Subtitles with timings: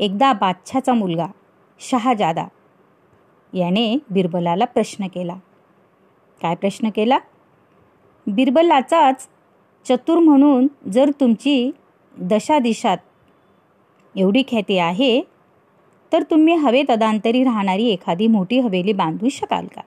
[0.00, 1.26] एकदा बादशाचा मुलगा
[1.80, 2.44] शहाजादा.
[3.54, 5.34] याने बिरबलाला प्रश्न केला.
[6.42, 7.18] काय प्रश्न केला?
[8.26, 9.28] बिरबलाचाच
[9.88, 11.70] चतुर म्हणून जर तुमची
[12.20, 12.96] दशादिशात
[14.16, 15.20] एवढी ख्याती आहे
[16.12, 19.80] तर तुम्ही हवेत अदांतरी राहणारी एखादी मोठी हवेली बांधू शकाल का?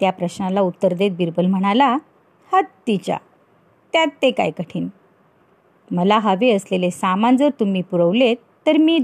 [0.00, 1.96] त्या प्रश्नाला उत्तर देत बिरबल म्हणाला
[2.52, 3.18] हत्तीच्या
[3.92, 4.88] त्यात ते काय कठीण?
[5.90, 8.98] मला हवे असलेले सामान जर तुम्ही पुरवलेत तर मी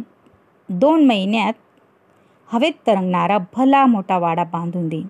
[0.69, 1.53] दोन महिन्यात
[2.49, 5.07] हवेत तरंगणारा भला मोठा वाडा बांधून देईन.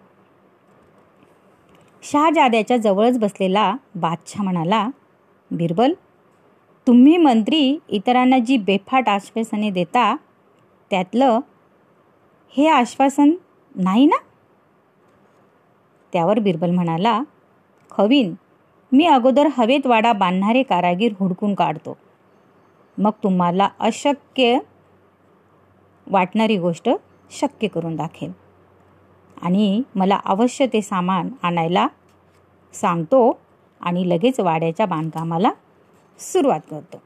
[2.03, 4.89] शहाजाद्याच्या जवळच बसलेला बादशाह म्हणाला
[5.51, 5.93] बिरबल
[6.87, 10.15] तुम्ही मंत्री इतरांना जी बेफाट आश्वासने देता
[10.91, 11.41] त्यातलं
[12.57, 13.31] हे आश्वासन
[13.75, 14.17] नाही ना?
[16.13, 17.21] त्यावर बिरबल म्हणाला
[17.91, 18.35] खवीन
[18.93, 21.97] मी अगोदर हवेत वाडा बांधणारे कारागीर हुडकून काढतो.
[22.99, 24.59] मग तुम्हाला अशक्य
[26.07, 26.91] वाटणारी गोष्ट
[27.31, 28.33] शक्य करून दाखेल.
[29.43, 31.87] आणि मला अवश्य ते सामान आणायला
[32.73, 33.39] सांगतो
[33.81, 35.51] आणि लगेच वाड्याच्या बांधकामाला
[36.19, 37.03] सुरुवात करतो.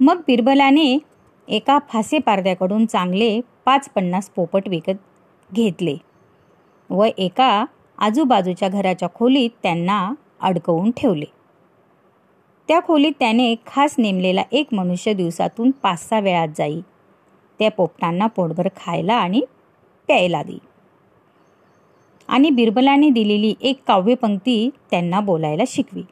[0.00, 0.98] मग बिरबलाने
[1.48, 5.96] एका फासे पारद्याकडून चांगले पाच पन्नास पोपट विकत घेतले
[6.90, 7.64] व एका
[7.98, 11.24] आजूबाजूच्या घराच्या खोलीत त्यांना अडकवून ठेवले.
[12.68, 16.80] त्या खोलीत त्याने खास नेमलेला एक मनुष्य दिवसातून पाच सहा वेळात जाई.
[17.58, 19.40] त्या पोपटांना पोटभर खायला आणि
[20.06, 20.58] प्यायला देई
[22.28, 26.02] आणि बिरबलाने दिलेली एक काव्यपंक्ती त्यांना बोलायला शिकवी.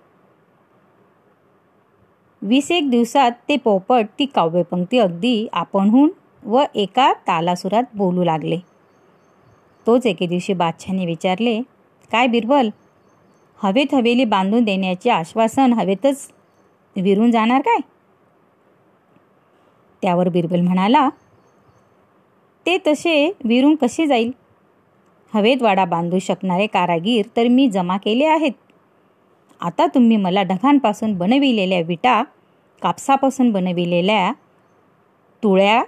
[2.42, 6.10] वीस एक दिवसात ते पोपट ती काव्यपंक्ती अगदी आपणहून
[6.44, 8.58] व एका तालासुरात बोलू लागले.
[9.86, 11.60] तोच एके दिवशी बादशाने विचारले
[12.12, 12.68] काय बिरबल?
[13.62, 16.30] हवेत हवेली बांधून देण्याचे आश्वासन हवेतच
[16.96, 17.76] विरून जाणार काय?
[20.02, 21.08] त्यावर बिरबल म्हणाला
[22.66, 24.30] ते तसे विरून कसे जाईल?
[25.34, 28.52] हवेत वाडा बांधू शकणारे कारागीर तर मी जमा केले आहेत.
[29.60, 32.22] आता तुम्ही मला ढगांपासून बनविलेल्या विटा
[32.82, 34.32] कापसापासून बनविलेल्या
[35.42, 35.82] तुळ्या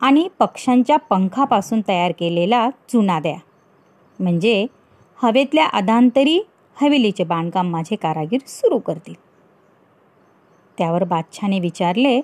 [0.00, 3.36] आणि पक्ष्यांच्या पंखापासून तयार केलेला चुना द्या.
[4.20, 4.66] म्हणजे
[5.18, 6.40] हवेतल्या अधांतरी
[6.76, 9.14] हवेलीचे बांधकाम माझे कारागीर सुरू करतील.
[10.78, 12.20] त्यावर बादशाने विचारले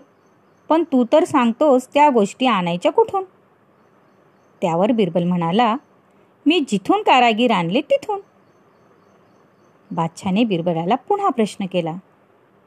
[0.71, 3.25] पण तू तर सांगतोस त्या गोष्टी आणायच्या कुठून?
[4.63, 5.75] त्यावर बिरबल म्हणाला
[6.47, 8.21] मी जिथून कारागीर आणले तिथून.
[9.91, 11.93] बादशाने बिरबलाला पुन्हा प्रश्न केला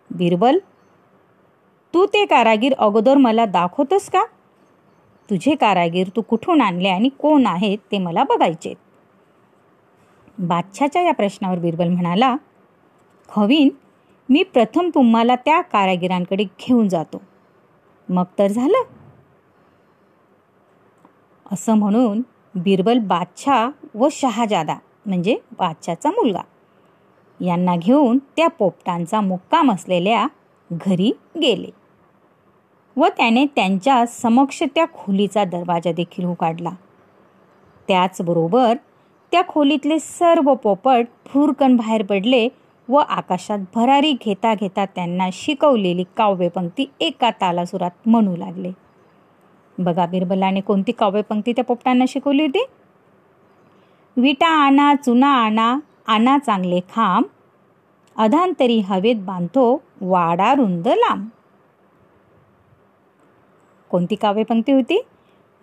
[0.09, 0.57] बिरबल
[1.93, 4.23] तू ते कारागीर अगोदर मला दाखवतोस का?
[5.29, 8.73] तुझे कारागीर तू कुठून आणले आणि कोण आहेत ते मला बघायचे
[10.41, 12.35] बादशाच्या या प्रश्नावर बिरबल म्हणाला
[13.29, 13.69] खवीन
[14.29, 17.21] मी प्रथम तुम्हाला त्या कारागिरांकडे घेऊन जातो.
[18.09, 18.83] मग तर झालं.
[21.51, 22.21] असं म्हणून
[22.55, 24.75] बिरबल बादशाह व शहाजादा
[25.05, 26.41] म्हणजे बादशाचा मुलगा
[27.39, 30.27] यांना घेऊन त्या पोपटांचा मुक्काम असलेल्या
[30.71, 31.69] घरी गेले
[32.95, 36.69] व त्याने त्यांच्या समक्ष त्या खोलीचा दरवाजा देखील उघडला.
[37.87, 38.77] त्याचबरोबर
[39.31, 42.47] त्या खोलीतले सर्व पोपट फुरकन बाहेर पडले
[42.89, 48.71] व आकाशात भरारी घेता घेता त्यांना शिकवलेली काव्यपंक्ती एका तालासुरात म्हणू लागले.
[49.77, 52.65] बघा बिरबलाने कोणती काव्यपंक्ती त्या पोपटांना शिकवली होती?
[54.17, 57.25] विटा आणा चुना आणा आणा चांगले खांब
[58.17, 61.27] अधांतरी हवेत बांधतो वाडा रुंद लांब.
[63.89, 65.05] कोणती काव्यपंक्ती होती?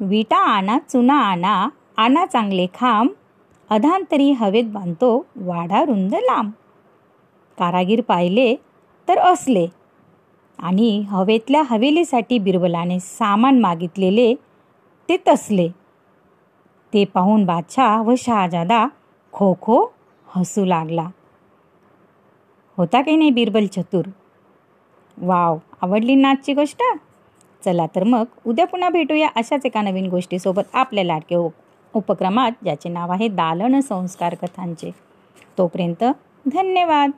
[0.00, 3.08] विटा आणा चुना आणा आणा चांगले खांब
[3.70, 6.50] अधांतरी हवेत बांधतो वाडा रुंद लांब.
[7.58, 8.56] कारागीर पाहिले
[9.08, 9.66] तर असले.
[10.58, 14.34] आणि हवेतल्या हवेलीसाठी बिरबलाने सामान मागितलेले
[15.08, 15.68] ते तसले.
[16.94, 18.86] ते पाहून बादशाह व शहाजादा
[19.32, 19.86] खो खो
[20.26, 21.08] हसू लागला.
[22.76, 24.04] होता काही नाही बिरबल चतुर?
[25.18, 26.82] वाव आवडली नाचची गोष्ट?
[27.64, 32.88] चला तर मग उद्या पुन्हा भेटूया अशाच एका नवीन गोष्टीसोबत आपल्या लाडके हो- उपक्रमात ज्याचे
[32.88, 34.90] नाव आहे दालन संस्कार कथांचे.
[35.58, 36.04] तोपर्यंत
[36.52, 37.10] धन्यवाद.